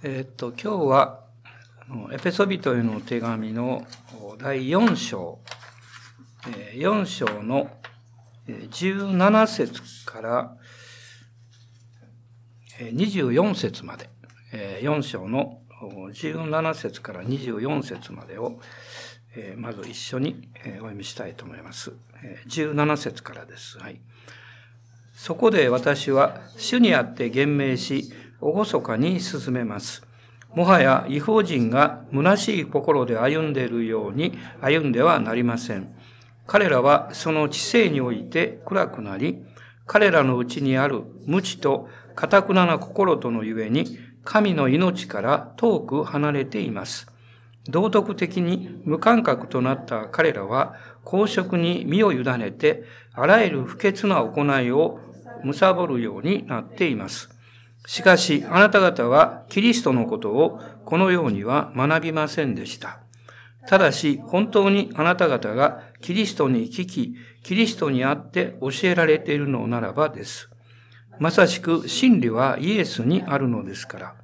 [0.00, 1.24] えっと、今日は、
[2.12, 3.84] エペソビトへの手紙の
[4.38, 5.40] 第4章、
[6.76, 7.68] 4章の
[8.46, 10.56] 17節から
[12.78, 14.08] 24節まで、
[14.52, 15.62] 4章の
[16.12, 18.60] 17節から24節までを、
[19.56, 21.92] まず一緒にお読みしたいと思います。
[22.46, 23.78] 17節からです。
[23.78, 24.00] はい。
[25.12, 30.02] そこで私は主にあって言明し、厳かに進めます。
[30.54, 35.94] もはや違法人が虚しい心で歩んでいるように歩んではなりません。
[36.46, 39.44] 彼らはその知性において暗くなり、
[39.86, 47.06] 彼らのうちにある無知と堅くなな心とのゆえに、神の命から遠く離れています。
[47.68, 50.74] 道徳的に無感覚となった彼らは、
[51.04, 55.00] 公職に身を委ねて、あらゆる不潔な行いを
[55.44, 57.37] 貪るようになっています。
[57.88, 63.00] しかし、あなた方はキリストのことをこのようには学びませんでした。
[63.66, 70.50] ただし、本当にあなた方がキリストに聞き、キリストにあって教えられているのならばです。
[71.18, 74.14] まさしく真理はイエスにあるのですから。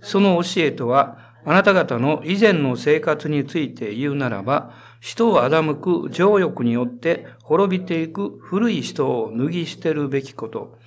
[0.00, 10.82] その教えとは、あなた方の以前の生活について言うならば、人を欺く情欲によって滅びていく古い人を脱ぎ捨てるべきこと。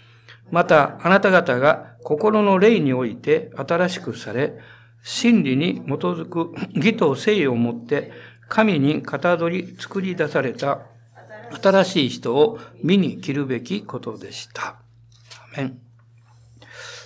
[0.52, 4.58] また、あなた方が心の霊において新しくされ、
[5.04, 8.12] 真理に基づく義と誠意をもって、
[8.50, 10.81] 神に型取り作り出された
[11.62, 14.78] 新しい人を見に切るべきことでした。
[15.54, 15.80] アメン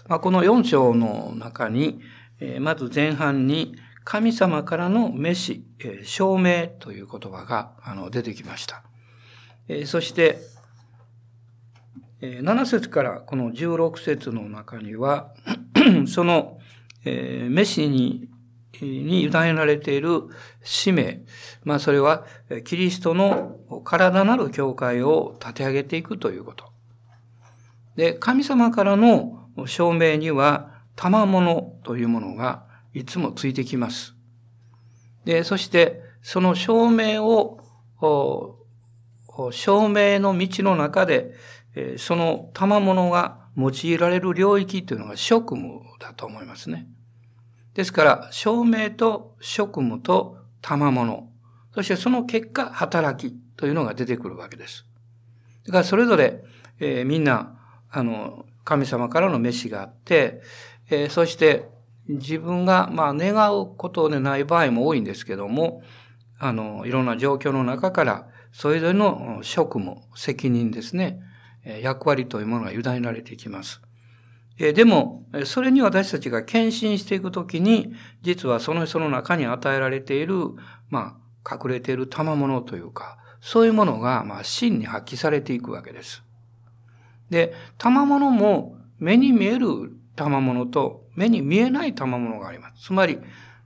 [0.08, 2.02] まあ、この4章の中に、
[2.40, 8.84] えまず前半に神様からの召し、え証明という言葉があの出てきました。
[9.68, 10.40] えそして、
[12.22, 15.34] 7節からこの16節の中には、
[16.08, 16.60] その、
[17.04, 18.30] えー、メシに、
[18.80, 20.24] に委ねられている
[20.64, 21.22] 使命、
[21.64, 22.26] まあそれは、
[22.64, 26.72] キリストの体なる教会を立て上げていくということ。
[27.96, 34.14] で、神様からの証明には、賜物というものがいつもついてきます。
[35.26, 37.60] で、そして、その証明を、
[39.52, 41.34] 証明の道の中で、
[41.76, 46.88] えその賜物が用いられる領域というのが職務だと思いますね。
[47.74, 51.30] ですから、証明と職務と賜物、
[51.74, 54.86] そしてその結果、働きというのが出てくるわけです。
[55.66, 56.44] だからそれぞれ、
[56.80, 57.58] えー、みんな、
[57.90, 60.42] あの、神様からの召しがあって、
[60.90, 61.70] えー、そして
[62.08, 65.82] 自分が、まあ、願うことでない場合も多いんですけども、
[66.40, 71.22] あの、いろんな状況の中から、それぞれの職務、責任ですね、
[71.64, 73.82] 役割というものが委ねられていきます。
[74.58, 80.36] でも、それに私たちが献身していくときに、実はその人の中に与えられている、
[80.90, 86.24] まあ、隠れている賜物というか、そういうものが、まあ、真に発揮されていくわけです。
[87.32, 89.68] で、賜物も目に見える
[90.16, 92.84] 賜物と目に見えない賜物があります。
[92.84, 93.20] つまり、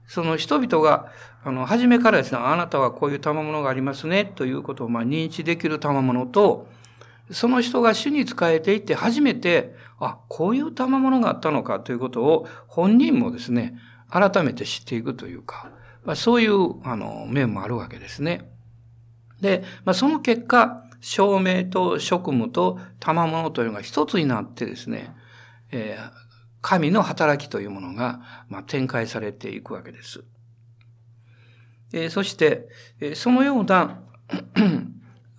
[0.06, 1.12] その人々が、
[1.44, 6.68] あの、初めからですね、あなたはこういう賜物がありますね、ということを、まあ、認知できる賜物と、
[7.30, 13.76] その人が主に仕えていって初めて、あ、こういう賜物があったのかということを本人もですね、
[14.08, 15.70] 改めて知っていくというか、
[16.04, 18.50] まあ、そういうあの面もあるわけですね。
[19.40, 25.14] で、まあ、その結果、証明と職務と賜物というのが一つになってですね、
[25.70, 26.10] えー、
[26.62, 30.24] 神の働きというものが、まあ、展開されていくわけです。
[31.92, 32.68] えー、そして、
[33.00, 34.00] えー、そのような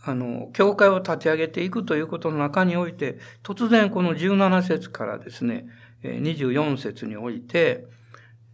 [0.08, 5.68] あの、教会を立ち上げていくということの中において、突然この17節からですね、
[6.02, 7.86] 24節において、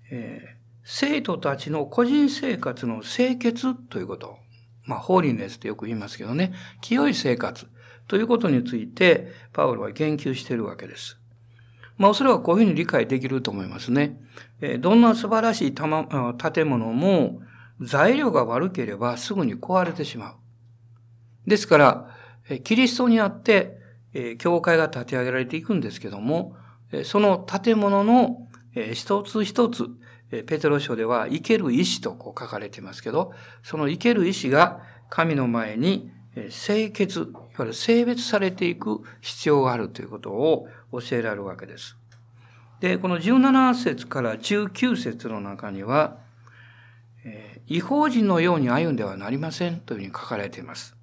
[0.10, 4.38] えー、生徒たちの個人生活の清潔ということ。
[4.86, 7.68] まあ、ホーリネスってよく言いますけどね、清い生活
[8.08, 11.20] ということについて、パウロは言及しているわけです。
[11.98, 14.20] まあ、おそれはこういうふうに理解できると思いますね。
[14.60, 17.42] えー、どんな素晴らしい建物も、
[17.80, 20.36] 材料が悪ければすぐに壊れてしまう。
[21.46, 22.10] ですから、
[22.64, 23.82] キリストにあって、
[24.38, 26.56] 教会が建て上げられていくんですけども、
[27.04, 28.48] その建物の
[28.94, 29.90] 一つ一つ、
[30.30, 36.12] ペテロ書では生ける石とこう書かれていますけど、その生ける石が神の前に
[36.50, 41.98] 清潔、いわゆる性別されていく必要があるということを教えられるわけです。
[42.80, 46.18] で、この17節から19節の中には、
[47.68, 50.96] 違法人のように歩んではなりませんというふうに書かれています。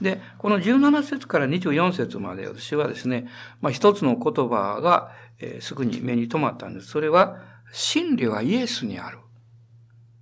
[0.00, 3.28] で、この17節から24節まで私はですね、
[3.60, 6.88] まあ一つの言葉が、えー、すぐに目に留まったんです。
[6.88, 7.38] それは、
[7.72, 9.18] 真理はイエスにある。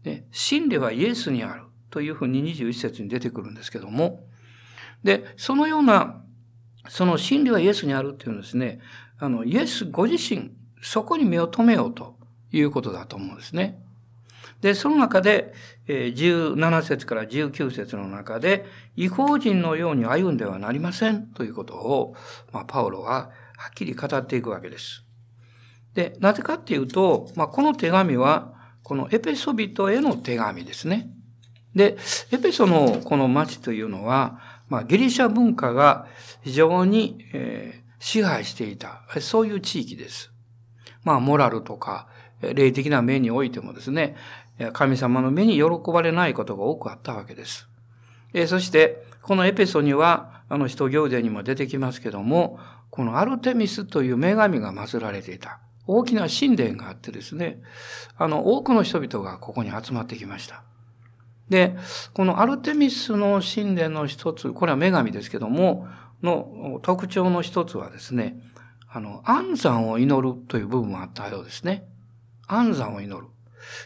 [0.04, 1.64] ね、真理はイエスにある。
[1.94, 4.26] というふうに21節に出てくるんですけども、
[5.04, 6.24] で、そのような、
[6.88, 8.80] その真理はイエスにあるっていうのですね、
[9.20, 10.50] あの、イエスご自身、
[10.82, 12.18] そこに目を留めようと
[12.50, 13.80] いうことだと思うんですね。
[14.64, 15.52] で、その中で、
[15.86, 18.64] え17節から19節の中で、
[18.96, 22.16] 違法人のように歩んではなりませんということを、
[22.50, 25.04] まあ、パウロははっきり語っていくわけです。
[25.92, 31.10] で、なぜかっていうと、まあ、この手紙は、このエペソビトへの手紙ですね。
[31.74, 31.98] で、
[32.32, 34.40] エペソのこの町というのは、
[34.70, 36.06] まあ、ギリシャ文化が
[36.40, 40.32] 非常に、えー、支配していた、そういう地域です。
[41.02, 42.08] まあ、モラルとか、
[42.52, 44.16] 霊的な面においてもですね、
[44.72, 47.68] 神様の目に喜ばれないことが多くあったわけです。
[48.46, 52.58] そして、このエペソには、あの、使徒行伝にも出てきますけども、
[52.90, 55.60] このアルテミスという女神が祀られていた。
[55.86, 57.60] 大きな神殿があってですね、
[58.16, 60.62] あの、多くの人々がここに集まってきました。
[61.48, 61.76] で、
[62.14, 65.88] このアルテミスの神殿の一つ、これは女神ですけども、
[66.22, 68.40] の特徴の一つはですね、
[68.88, 71.84] あの、安産を祈るという部分もあったようですね。
[72.46, 73.28] 安産を祈る。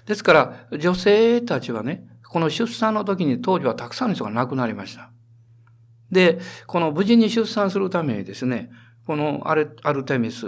[0.07, 5.11] ですから、女性たちはね、この出産の時に当時はたくさんの人が亡くなりました。
[6.11, 8.71] で、この無事に出産するためにですね、
[9.07, 10.47] このアルアルテミス、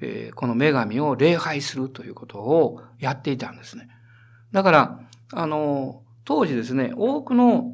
[0.00, 3.88] えー、この女神を礼拝するということをやっていたんですね。
[4.52, 5.00] だから、
[5.32, 7.72] あの、当時ですね、多くの、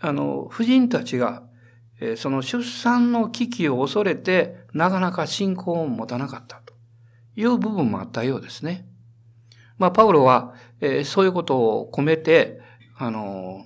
[0.00, 1.44] あの、婦人たちが、
[2.00, 6.74] えー、その出産の危機を恐れて、なかなか信仰を持たなかったと
[7.36, 8.89] いう部分もあったようですね。
[9.80, 12.60] まあ、パウロは、えー、そういうことを込めて、
[12.98, 13.64] あの、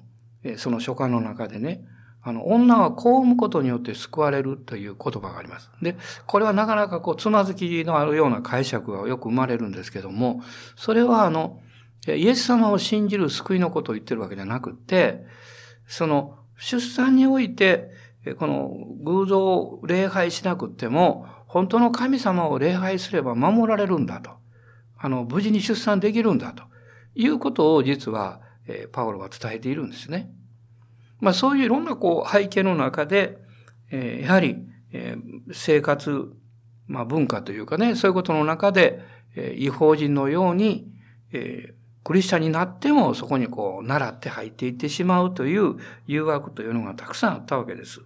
[0.57, 1.85] その書簡の中でね、
[2.23, 5.73] あの、女はこう産むことによって救われるという言葉があります。
[5.83, 5.97] で、
[6.27, 10.41] これはなかなかこう、つまずきのあるような解釈がよく生まれるんですけども、
[10.77, 11.61] それはあの、
[12.07, 15.25] イエス様を信じる救いのことを言ってるわけじゃなくて、
[15.89, 17.91] その出産において、
[18.39, 18.71] この
[19.03, 24.44] 偶像を礼拝しなくっても、本当の神様を礼拝すれば守られるんだと。
[25.05, 26.63] あの、無事に出産できるんだと
[27.15, 30.33] いうことを実は、えパウロは伝えているんですね。
[31.21, 33.37] まあそういういろんなこう背景の中で、
[33.91, 34.57] えやはり、
[34.95, 35.17] え
[35.53, 36.33] 生活、
[36.87, 39.05] まあ文化というかね、そういうことの中で、
[39.37, 40.91] え違法人のように、
[41.33, 45.77] えクリスチャンになってもそこにこう習って入っていってしまうという
[46.07, 48.01] 誘惑というのがたくさんあったわけです。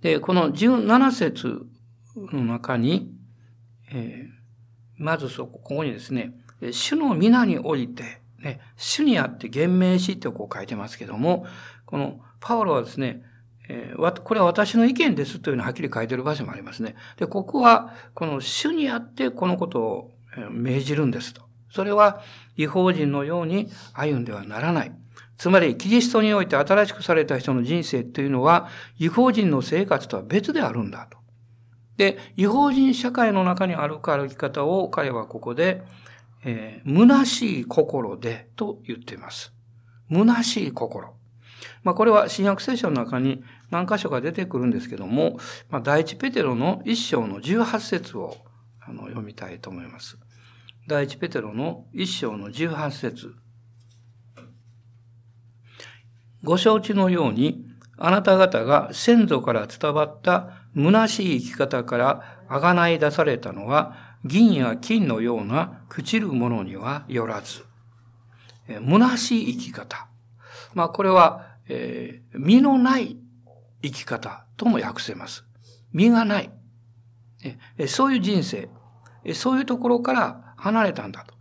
[0.00, 1.66] で、この17節
[2.32, 3.12] の中に、
[3.92, 4.36] えー、
[4.98, 6.32] まずそこ、ここにですね、
[6.72, 11.46] 主の皆において、ね、主にあって言明しってこう書いてますけども、
[11.84, 13.22] このパウロはですね、
[13.68, 16.94] えー、これは私の意見ですというのをはっきり書いてる場所もありますね。
[17.16, 20.10] で、ここは、この主にあってこのことを
[20.50, 21.42] 命じるんですと。
[21.70, 22.22] それは
[22.56, 24.92] 違法人のように歩んではならない。
[25.36, 31.18] つまり、キリストにおいて新しくされた人の人生というのは、違法人の生活とは別であるんだと。
[31.96, 35.82] で、違法人社会の中にある歩き方を彼はここで、
[36.44, 39.52] えー、虚しい心でと言っています。
[40.10, 41.14] 虚しい心。
[41.82, 45.38] まあこれは新約聖書の中に何箇所か出てくるんですけども、
[45.70, 48.36] まあ第一ペテロの一章の18節を
[48.80, 50.18] あの読みたいと思います。
[50.86, 53.34] 第一ペテロの一章の十八節
[56.44, 57.64] ご承知のように、
[57.98, 67.64] あなた方が先祖から伝わった虚しい生き方からあがない出されたのは、銀や金のような朽ちるものにはよらず。
[68.68, 70.08] 虚しい生き方。
[70.74, 73.16] まあこれは、えー、身のない
[73.82, 75.44] 生き方とも訳せます。
[75.92, 76.50] 身がない。
[77.86, 78.68] そういう人生。
[79.34, 81.34] そういうところから離れたんだと。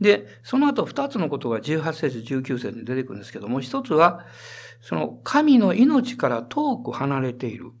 [0.00, 4.26] で、その後二つのことが18節、19節に出てくるんですけども、一つは、
[4.80, 7.72] その神の命から遠く離れている。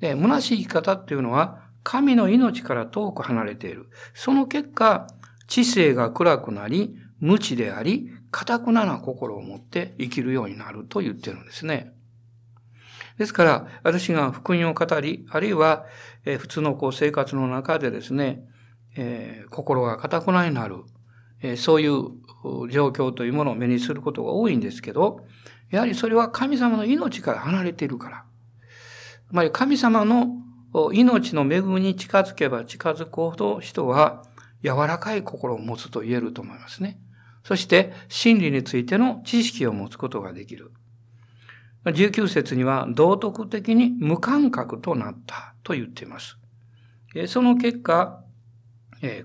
[0.00, 3.88] で、虚しい生き方っていうのは、神の命から遠く離れている。
[4.14, 5.06] その結果、
[5.46, 11.92] 知性が暗くなり、無知であり、堅くなな心を持って生きるようになると言ってるんですね。
[13.16, 15.86] ですから、私が福音を語り、あるいは、
[16.24, 18.44] え普通のこう生活の中でですね、
[18.96, 20.76] えー、心が固くなになる、
[21.42, 25.26] えー、そういう状況というものを目にすることが多いんですけど、
[25.70, 28.24] やはりそれは神様の命から離れているから。
[29.30, 30.28] まり神様の
[30.92, 34.24] 命の恵みに近づけば近づくほど人は
[34.62, 36.98] 柔らかい心を持つと言えると思いますね。
[37.44, 40.72] そして真理についての知識を持つことができる。
[41.84, 46.36] 19節には道徳的に無感覚となったと言っています。
[47.26, 48.22] その結果、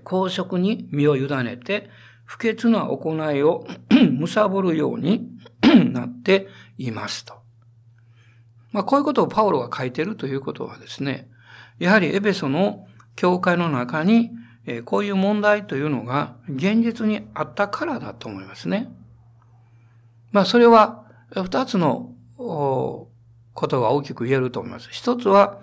[0.04, 1.90] 公職に身を委ねて、
[2.24, 5.28] 不潔な行いを 貪るように
[5.92, 7.43] なっていますと。
[8.74, 11.28] まあ、こういうことをパウロが書いてるということはですね、
[11.78, 14.32] やはりエペソの教会の中に、
[14.66, 18.92] え、こういう問題というのが現実にあったからだと思いますね。
[20.32, 23.08] まあ、それは二つのこ
[23.54, 24.88] とが大きく言えると思います。
[24.90, 25.60] 一つは、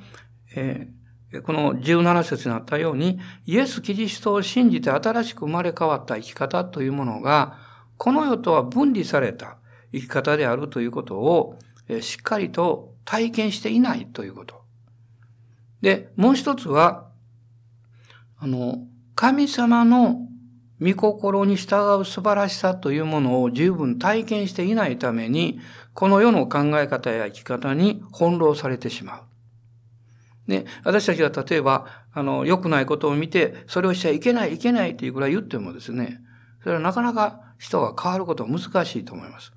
[0.56, 1.02] えー
[1.46, 7.58] この17節にあったように、イエス・キリストを信じて新しく生まれ変わった生き方というものが、
[7.96, 9.56] この世とは分離された
[9.94, 11.58] 生き方であるということを
[11.92, 14.62] え、しっかりと体験していないということ。
[15.82, 17.10] で、もう一つは、
[18.38, 20.28] あの、神様の
[20.82, 25.60] 御心に従う素晴らしさというものを十分体験していないために、
[25.94, 29.22] この世の考え方や生き方に翻弄されてしまう。
[30.48, 36.20] ね、私たちが例えば、あの、良くないことを見て、それをしちゃいけない、いけないっていうぐらい言ってもですね、
[36.64, 39.54] それはなかなか人が変わることは難しいと思います。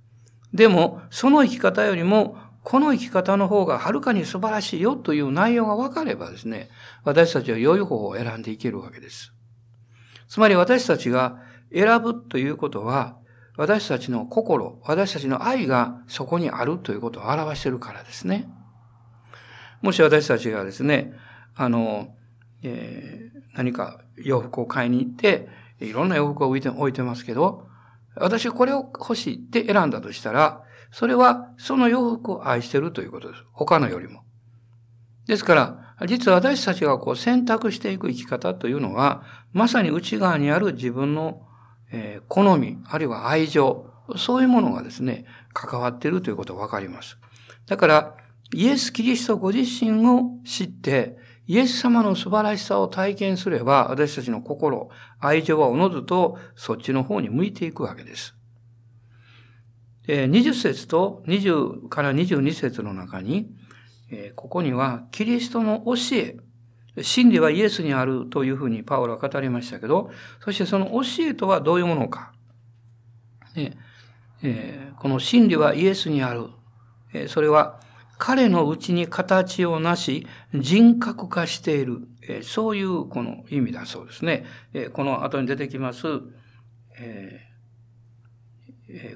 [0.52, 6.70] でも、その生き方よりも、この生き方の方がはるかに素晴らしいよという内容が分かればですね、
[7.04, 9.34] 私たちは良い方を選んでいけるわけです。
[10.28, 13.18] つまり私たちが選ぶということは、
[13.58, 18.48] 私たちの心、私たちの愛がそこにあるということを表しているからですね。
[19.82, 21.12] もし私たちがですね、
[21.54, 22.16] あの、
[22.62, 25.48] えー、何か洋服を買いに行って、
[25.80, 27.68] いろんな洋服を置いて置いてますけど、
[28.16, 30.63] 私これを欲しいって選んだとしたら、
[30.94, 33.42] それはその洋服を愛してるということです。
[33.52, 34.22] 他のよりも。
[35.26, 41.42] ですから、実は私たちがこう選択していく生き方というのは、まさに内側にある自分の、
[41.90, 47.18] え、好み、あるいは愛情、そういうものがですね、関わっているということがわかります。
[47.66, 48.16] だから、
[48.52, 58.36] イエス・キリストご自身を知って、イエス様の素晴らしさを体験すれば、私たちの心、愛情はおのずとそっちの方に向いていくわけです。
[60.06, 63.50] 20節と20から22節の中に、
[64.36, 66.36] ここにはキリストの教え、
[67.02, 70.10] 真理はイエスにあるというふうにパウロは語りましたけど、
[70.44, 72.32] そしてその教えとはどういうものか。
[73.56, 73.76] ね
[74.42, 76.48] えー、この真理はイエスにある。
[77.12, 77.80] えー、それは
[78.18, 82.06] 彼のうちに形をなし、人格化している。
[82.42, 84.44] そういうこの意味だそうですね。
[84.92, 86.06] この後に出てきます、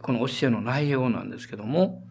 [0.02, 2.02] この教えの内容なんですけども、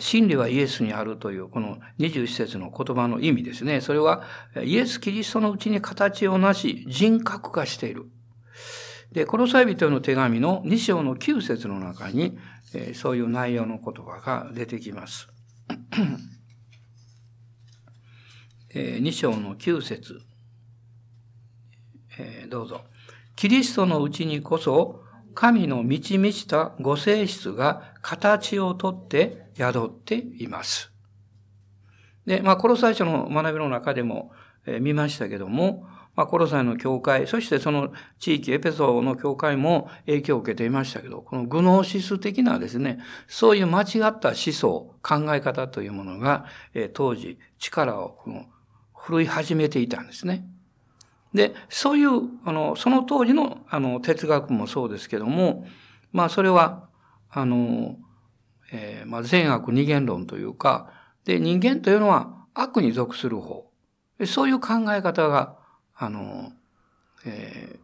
[0.00, 3.80] 真理はイエスにあるというこの21節の言葉の意味ですね。
[3.80, 4.22] それは
[4.62, 8.06] イエス・キリストのうちに形をなし人格化している。
[9.12, 12.38] で、この際人の手紙の2章の9節の中に
[12.94, 15.28] そういう内容の言葉が出てきます。
[18.74, 20.20] え2章の9節、
[22.48, 22.82] どうぞ。
[23.36, 25.04] キリストのうちにこそ、
[25.40, 30.90] 神の満ち満ちたご性質が形をとって宿っています。
[32.26, 34.32] で、まあ、この最初の学びの中でも、
[34.66, 48.46] え見ましたけども、まあ、コロサイの教会、そしてその地域エペソの教会も影響を受けていましたけど、このグノーシス的なですね、そういう間違った思想、考え方というものが、え当時力をこの
[48.92, 50.48] 振るい始めていたんですね。
[51.38, 55.64] で、そういう、あの、その当時の、あの、哲学もそうですけども、
[56.10, 56.88] まあ、それは、
[57.30, 57.96] あの、
[58.72, 60.90] えー、まあ、善悪二元論というか、
[61.24, 63.70] で、人間というのは悪に属する方。
[64.26, 65.56] そういう考え方が
[65.94, 66.50] あの、
[67.24, 67.78] え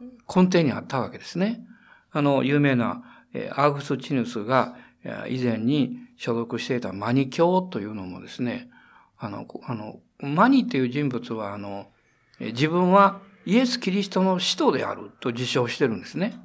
[0.00, 1.60] ー、根底にあったわけですね。
[2.10, 3.02] あの、有名な、
[3.34, 4.76] えー、アーグスチヌスが
[5.28, 8.70] 以前に所属していたマニ教というのもですね、
[9.18, 11.88] あの、あの、マニという人物は、あの、
[12.40, 16.38] 自分はイエス・キリストの使徒であると自称してるんですね。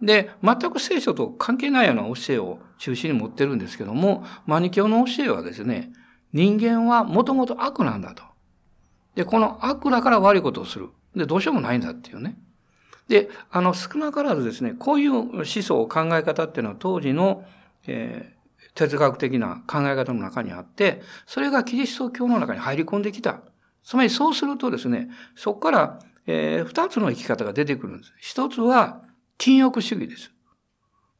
[0.00, 5.92] で、全く聖書と関係ないような教えを中心に持ってるんですけども、マニ教の教えはですね、
[6.32, 8.24] 人間はもともと悪なんだと。
[9.14, 10.88] で、この悪だから悪いことをする。
[11.14, 12.36] で、どうしようもないんだっていうね。
[13.08, 17.44] で、あの、少なからずですね、こういう思想、考え方っていうのは当時の、
[17.86, 23.40] えー、哲学的な考え方の中にあって、それがキリスト教の中に入り込んできた。
[23.84, 28.12] つまりそうするとですね、そこから、えー、二つの生き方が出てくるんです。
[28.18, 29.02] 一つは、
[29.38, 30.32] 禁欲主義です。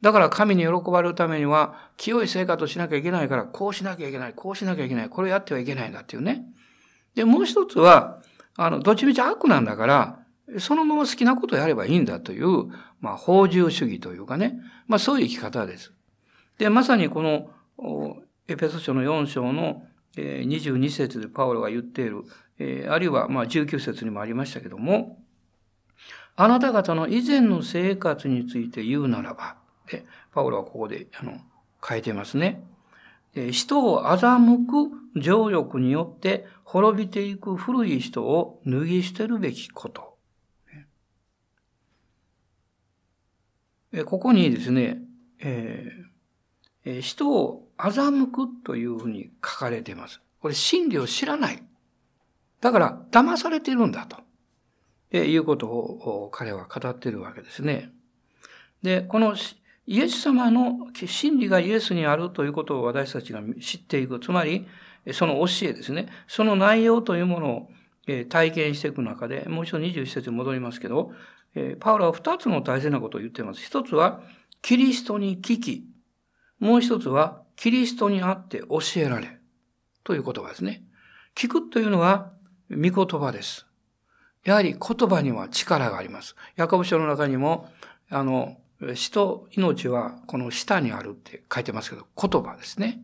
[0.00, 6.44] だから神に喜ばれるためには、清い生活をしなきゃいけないから、こうしなきゃいけない、こうしなきゃいけない、これやってはいけないんだっていうね。
[7.14, 8.20] で、もう一つは、
[8.56, 10.18] あの、どっちみち悪なんだから、
[10.58, 12.66] そのまま好きなことをやればいいんだという、
[13.00, 15.92] まあ、法獣主義というかね、まあ、そういう生き方です。
[16.58, 17.50] で、まさにこの、
[18.48, 19.84] エペソ書の4章の
[20.16, 22.24] えー、22節でパウロが言っている、
[22.58, 25.18] えー、あるいはまあ19節にもありましたけども、
[26.36, 29.56] あなた方の以前の生活について言うならば、
[29.90, 31.38] でパウロはここであの
[31.86, 32.62] 書いてますね。
[33.50, 40.12] 人を欺く情欲によって滅びていく古い人を脱ぎ捨てるべきこと。
[44.06, 45.02] ここにですね、
[45.40, 50.20] えー、人を欺くというふうに書かれています。
[50.40, 51.62] これ真理を知らない。
[52.60, 54.18] だから騙されているんだと。
[55.10, 57.92] えいうことを彼は語っているわけですね。
[58.82, 59.36] で、この
[59.86, 64.20] イエス様の真理がイエスにあるということを私たちが知っていく。
[64.20, 64.66] つまり、
[65.12, 66.08] その教えですね。
[66.28, 67.68] その内容というものを
[68.28, 71.12] 体験していく中で、もう一度21節に戻りますけど、
[71.80, 73.60] パウロは二つの大切なことを言っています。
[73.60, 74.22] 一つは、
[74.62, 75.84] キリストに聞き。
[76.58, 79.38] もう一つは、キリストにあって教えられ。
[80.04, 80.82] という言葉ですね。
[81.34, 82.32] 聞くというのは、
[82.70, 83.66] 御言葉です。
[84.44, 86.34] やはり言葉には力があります。
[86.56, 87.70] ヤコブ書の中にも、
[88.10, 88.56] あの、
[88.94, 93.02] 死と命はこの下にあるって書いてますけど、言葉ですね。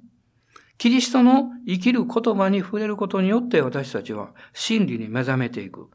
[0.76, 5.90] キリストの生きる言葉に触れることによって私たちは真理に目覚めていく。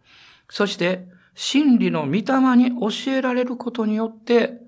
[0.50, 2.22] そして、真理の御霊
[2.56, 4.63] に教えられることによって、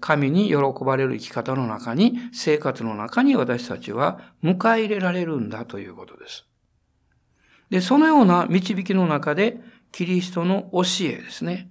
[0.00, 6.46] 神に喜ばれる生き方の中に、生活の中に私たちは迎え入れられるんだということです。
[7.70, 9.60] で、そのような導きの中で、
[9.92, 11.68] キリストの教えですね。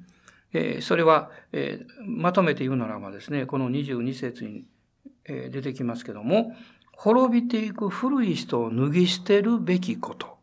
[0.53, 4.65] え、それは、え、まとめて言うならばですね、この22節に、
[5.25, 6.55] え、出てきますけども、
[6.93, 10.37] 滅びていく古い人を脱ぎ捨てるべきこと。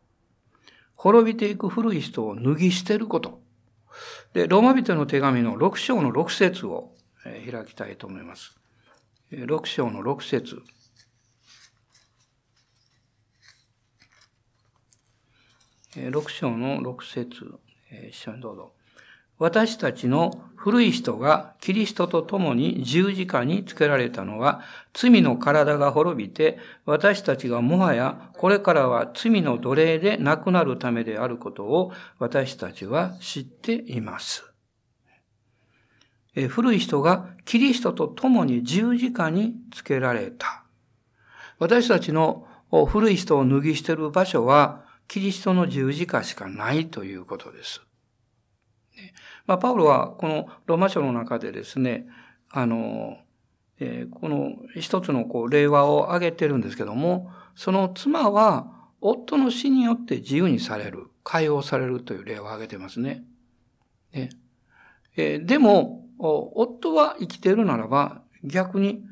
[0.95, 3.41] 滅びていく古い人を脱ぎ捨てること。
[4.33, 6.91] で、ローマ人の手紙の6章の6節を、
[7.51, 8.55] 開きたいと思います。
[9.31, 10.61] 6章の6節
[15.95, 17.59] 6章の6節
[18.09, 18.71] 一緒にどうぞ。
[19.39, 24.61] 私たちの古い人がキリストと共に十字架につけられたのは、
[24.93, 34.48] 罪の体が滅びて、私たちがもはやこれからは罪の奴隷でなくなるためであることを私たちは知っています。
[36.49, 40.63] 古い人がキリストと共に十字架につけられた。
[41.57, 42.47] 私たちの
[42.87, 47.81] 古い人を脱ぎ捨てる場所は、キリストの十字架しかないということです。
[49.47, 52.05] まあ、パウロはこのローマ書の中でですね、
[52.51, 53.17] あの、
[53.79, 63.23] えー、この一つのこう例話を挙げてるんですけども、その妻は夫の死によって自由にされる、解放されるという例を挙げてますね。
[64.13, 64.29] ね
[65.15, 69.03] えー、でも、夫は生きているならば逆に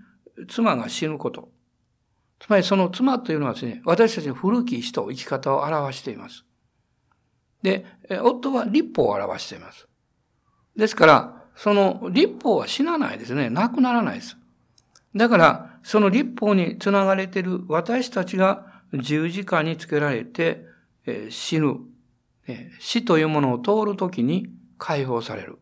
[0.48, 1.50] 妻が死ぬこと。
[2.40, 6.46] つまりその妻というのはですね、私たちの古き人、生き方を表しています。
[7.64, 7.86] で、
[8.22, 9.88] 夫は立法を表しています。
[10.76, 13.50] ですから、その立法は死なないですね。
[13.50, 14.38] なくならないです。
[15.16, 20.66] だから、その立法につながれている私たちが十字架につけられて、
[21.06, 21.78] え死ぬ、
[22.48, 25.58] え死というものを通るときに解放される。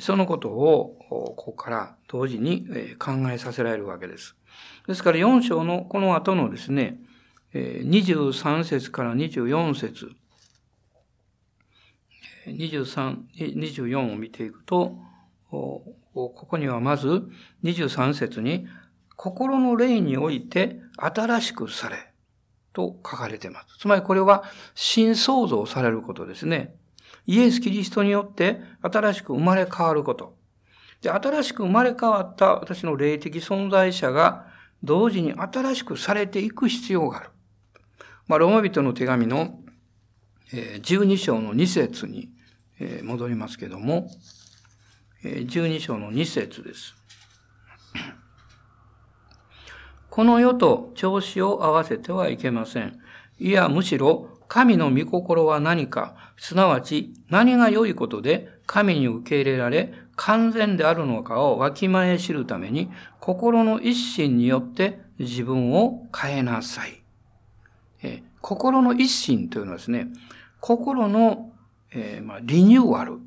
[0.00, 2.66] そのことを、ここから同時に
[2.98, 4.36] 考えさせられるわけです。
[4.86, 6.98] ですから4章のこの後のですね、
[7.54, 10.10] 23節から24節
[12.46, 14.96] 23、24を見ていくと、
[15.50, 17.28] ここにはまず
[17.62, 18.66] 23節に、
[19.16, 22.12] 心の霊において新しくされ、
[22.72, 23.78] と書かれています。
[23.78, 26.74] つまりこれは新創造されることですね。
[27.26, 30.36] イエス・キリストによって新しく生まれ変わること。
[31.00, 34.46] で、新しく生まれ変わった私の霊的存在者が
[34.82, 37.30] 同時に新しくされていく必要がある。
[38.26, 39.58] まあ、ローマ人の手紙の
[40.50, 42.30] 12章の2節に
[43.02, 44.10] 戻りますけども、
[45.22, 46.94] 12章の2節です。
[50.10, 52.98] この世と調子を合わせてはいけません。
[53.38, 67.02] いや、むしろ、神の御心は何か、すなわち何が良いことで神に受け入れられ、完全であるのかをわきまえ知るために、心の一心によって自分を変えなさい。
[68.02, 70.08] え心の一心というのはですね、
[70.60, 71.50] 心の、
[71.90, 73.20] えー、まあ、リニューアル。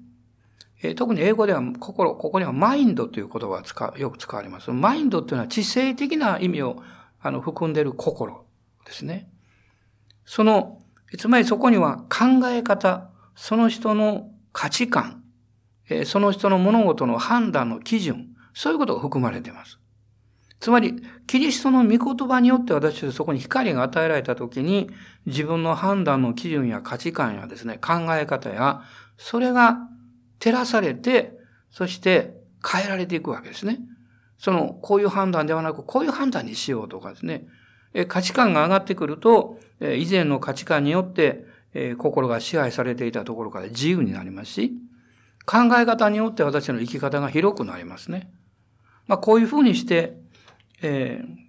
[0.84, 4.70] えー、特に英語では心、ここにはマインドという言葉が使よく使われます。
[4.70, 6.84] マインドというのは知性的な意味を
[7.20, 8.46] あの含んでいる心
[8.86, 9.28] ですね。
[10.24, 10.84] その、
[11.18, 15.24] つまりそこには考え方、その人の価値観、
[16.06, 19.80] その人の物事の判断の基準、そういうことが含まれています。
[20.60, 20.96] つまり、
[21.28, 24.90] キリストの御言葉によって私たちそこに光が与えられたときに、
[25.26, 28.82] 自分の判断の基準や価値観やですね、考え方や、
[29.18, 29.78] それが
[30.40, 31.34] 照らされて、
[31.70, 33.80] そして変えられていくわけですね。
[34.38, 37.46] その、こういう判断ではなく、こういう判断にしようとかですね。
[38.08, 41.46] 価値観が上がってくると、以前の価値観によって、
[41.98, 44.74] 心が支配されていたところから自由になりますし、
[45.46, 48.32] 考え方によって私の生き方が広くなりますね。
[49.08, 50.18] まあ、こういうふうにして、
[50.82, 51.46] えー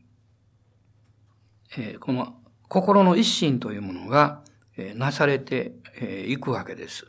[1.78, 2.37] えー、この
[2.68, 4.42] 心の一心というものが、
[4.76, 5.72] えー、なされて
[6.26, 7.06] いくわけです。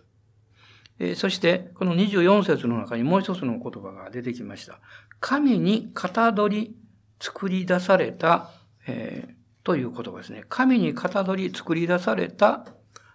[0.99, 4.79] えー、そして、この24節の中にもう一つの言葉が出てきました。
[5.19, 6.75] 神に型取り
[7.19, 8.51] 作り出された、
[8.87, 9.33] えー、
[9.65, 10.45] という言葉ですね。
[10.49, 12.65] 神に型取り作り出された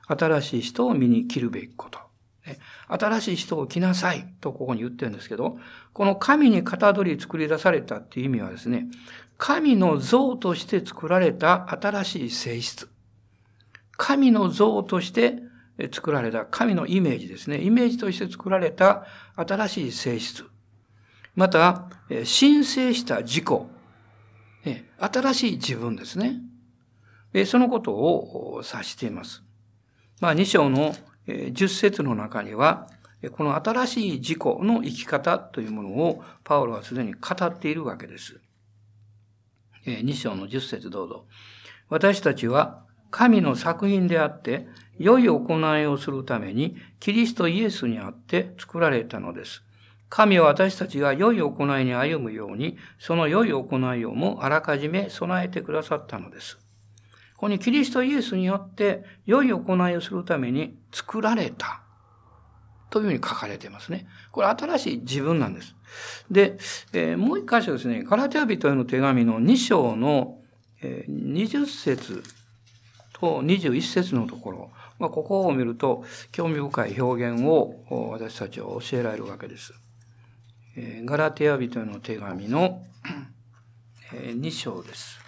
[0.06, 1.98] 新しい人を身に着るべきこと。
[2.88, 5.58] 新しい人を着なさいとここに言ってるんですけど、
[5.92, 8.86] この神に型取り作り出されたっていう意味はですね、
[9.38, 12.88] 神の像として作られた新しい性質。
[13.96, 15.38] 神の像として
[15.92, 17.60] 作られた神のイメージですね。
[17.62, 19.06] イメージとして作られた
[19.36, 20.44] 新しい性質。
[21.34, 21.88] また、
[22.24, 23.44] 申請した自己。
[24.98, 26.40] 新しい自分ですね。
[27.46, 29.42] そのことを指しています。
[30.20, 30.94] まあ、2章の
[31.26, 32.88] 10節の中には、
[33.32, 38.40] この新しい自己の生き方というものをパウロはすでに語っているわけです。
[39.84, 41.26] 2章の10節どうぞ。
[41.88, 49.62] 私たちは神の作品であって、良い行いをするために、キリストイエスにあって作られたのです。
[50.14, 56.56] 神は私たちが良い行いに歩むように、その良い行いをもあらかじめ備えてくださったのです。
[56.56, 61.80] ここにキリストイエスによって良い行いをするために作られた。
[62.90, 64.06] というふうに書かれていますね。
[64.32, 65.74] これ新しい自分なんです。
[66.30, 66.58] で、
[66.92, 70.40] えー、もう一箇所ですね、ガラテア人への手紙の2章の、
[70.82, 72.22] えー、20節
[73.14, 79.72] と21節のところ、まあ、ここを見ると興味深い表現を私たちは教えられるわけです。
[80.76, 82.82] ガラテヤ人の手紙の
[84.12, 85.20] 2章です。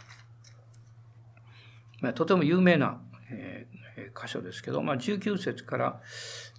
[2.14, 2.98] とても有名な
[4.18, 6.00] 箇所ですけど、ま、19節から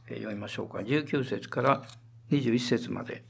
[0.10, 0.80] 読みましょうか。
[0.80, 1.82] 19節から
[2.32, 3.24] 21節まで。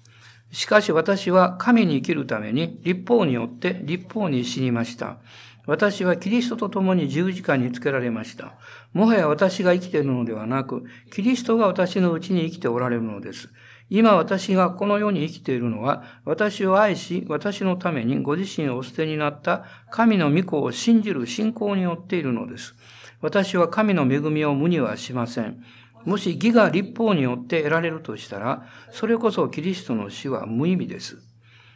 [0.52, 5.20] しかし私は神に生きるために立法によって立法に死にました。
[5.66, 8.54] 私はキリストと共に十字架につけられました。
[8.94, 13.50] もはや私が生きているのではなく、キリストが私のうちに生きておられるのです。
[13.90, 22.76] 今私がこの世に生きているのは、私を愛し、私のためにご自身をお捨てになった神の御子を信じる信仰によっているのです。
[23.22, 25.64] 私は神の恵みを無にはしません。
[26.04, 31.18] もし義が立法によって得られるとしたら、それこそキリストの死は無意味です。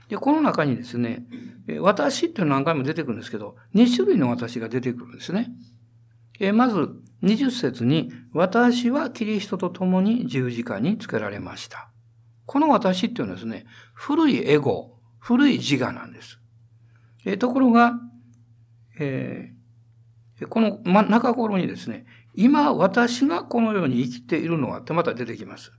[0.08, 1.26] で、この中にですね、
[1.80, 5.50] 私っていうの何回も出てくるんですけど、2種類の私が出てくるんですね。
[6.54, 6.90] まず、
[7.22, 11.89] 20節に、私はキリストと共に十字架につけられました。
[12.50, 16.40] この私っていうのはですね、古いエゴ、古い自我なんです。
[17.24, 17.94] えところが、
[19.00, 25.74] えー、この中頃にですね、今私がこのように生きているのはってまた出てきます。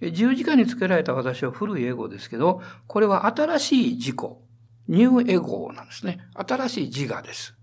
[0.00, 4.16] 十字架につけられた私は古いエゴですけど、これは新しい自己、
[4.88, 6.18] ニューエゴなんですね。
[6.34, 7.54] 新しい自我です。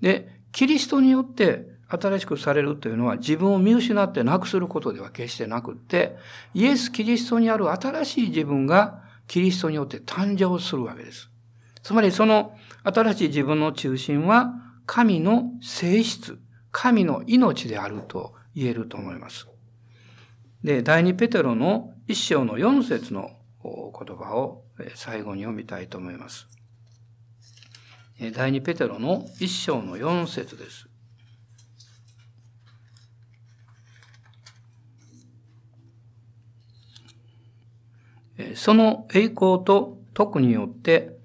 [0.00, 6.16] で、キリストによって新しくされるというのは自分を見失ってなくすることでは決してなくって、
[6.54, 11.30] イエス・キリストにある新しい自分がキリストによって誕生するわけです。
[11.82, 14.52] つまりその新しい自分の中心は
[14.86, 16.38] 神の性質、
[16.70, 19.48] 神の命であると言えると思います。
[20.62, 23.30] で、第二ペテロの一章の四節の
[23.62, 26.46] 言葉を最後に読みたいと思います。
[28.34, 30.89] 第二ペテロの一章の四節です。
[38.54, 41.18] その栄光と徳によって、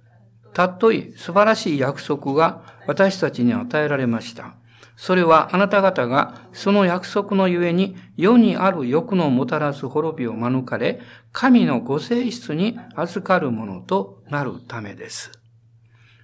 [0.53, 4.55] たっとい素晴らしい約束が私たちに与えられました。
[4.95, 11.01] それはあなた方がその約束のゆえに世にある欲のもたらす滅びを免れ、
[11.33, 15.31] 神のご性質に預かるものとなるためです。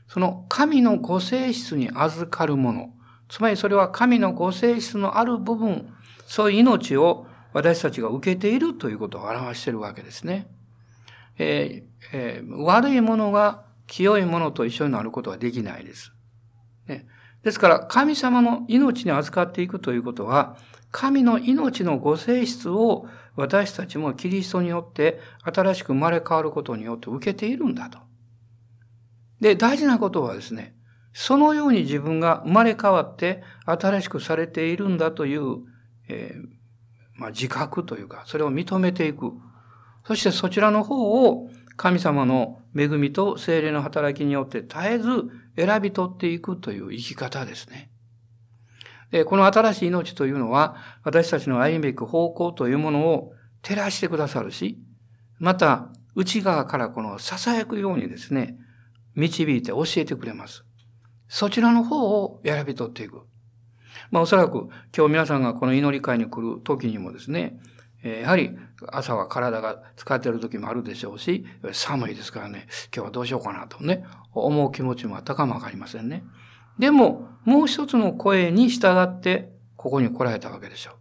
[0.07, 2.93] その神のご性質に預かるもの、
[3.27, 5.93] つまりそれは神のご性質のある部分、
[6.25, 10.47] そういう命を私たちが受けているということを表しているわけですね。
[11.41, 16.13] えーえー、悪いものが清いものと一緒になることはできないです。
[16.87, 17.07] ね、
[17.43, 20.57] ですから、神様の命に預かっていくということは、
[20.91, 27.97] 神の命のご性質を私たちもキリストによって新しく生まれ変わることによって受けているんだと。
[29.39, 30.75] で、大事なことはですね、
[31.13, 35.57] そのように自分が生まれ変わって新しくされているんだという、
[36.07, 39.31] えー、まあ、自覚というか、それを認めていく。
[40.05, 45.09] そしてそちらの方を神様の恵みと精霊の働きによって絶えず
[45.55, 47.91] 選び取っていくという生き方ですね。
[49.25, 54.79] この新しい命というのは、私たちの歩むべく方向というものを照らしてくださるし、
[55.37, 58.57] また、内側からこの囁くようにですね、
[59.15, 60.63] 導いて教えてくれます。
[61.27, 63.21] そちらの方を選び取っていく。
[64.11, 67.59] まあおそらく今日皆さんがこの祈り会に来る時にもですね、
[68.03, 76.23] えやはり朝は体が疲れてる時もあるでしょうし、寒いですからね、今日はどうしようかなとね、思う気持ちもあったかもわかりませんね。
[76.79, 80.95] でも、もう一つの声に従って、ここに来られたわけでしょう。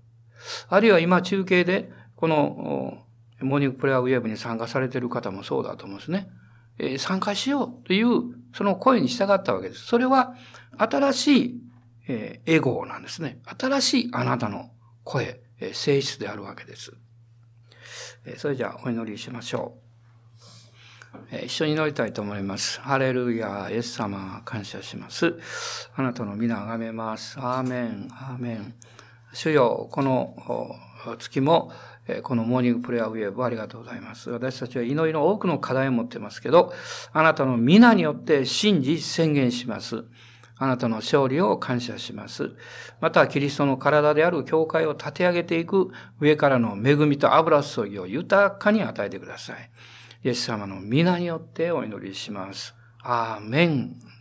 [0.68, 3.04] あるいは今中継で、この、
[3.40, 6.28] モーニングプレアウェブに参加されている方もそうだと思うんですね。
[6.78, 8.08] えー、参加しようという、
[8.54, 9.86] その声に従ったわけです。
[9.86, 10.34] それは、
[10.76, 11.60] 新しい、
[12.08, 13.40] えー、エゴなんですね。
[13.58, 14.70] 新しいあなたの
[15.04, 15.40] 声、
[15.72, 16.92] 性質であるわけです。
[18.24, 19.90] え、それじゃあ、お祈りしましょう。
[21.44, 22.80] 一緒に祈りたいと思います。
[22.80, 25.34] ハレルヤ、イエス様、感謝します。
[25.96, 27.38] あなたの皆をあめます。
[27.38, 28.74] アーメン、アーメン。
[29.32, 30.34] 主よ、この
[31.18, 31.72] 月も、
[32.22, 34.30] このモーニングプレアウェーブありがとうございます。
[34.30, 36.72] 私たちは祈りの多くの課題を持ってますけど、
[37.12, 40.04] あなたの皆によって信じ宣言します。
[40.62, 42.52] あなたの勝利を感謝します。
[43.00, 49.70] また、キリストの体である教会を立て上げていく上からの恵みと油注ぎを豊かに与えてください。
[50.22, 52.74] イエス様の皆によってお祈りします。
[53.02, 54.19] アーメン。